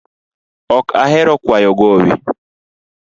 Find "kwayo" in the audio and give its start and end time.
1.43-1.71